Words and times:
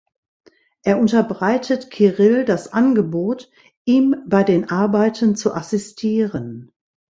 Er 0.81 0.97
unterbreitet 0.97 1.91
Kirill 1.91 2.43
das 2.43 2.73
Angebot, 2.73 3.51
ihm 3.85 4.15
bei 4.25 4.43
den 4.43 4.67
Arbeiten 4.71 5.35
zu 5.35 5.53
assistieren. 5.53 6.71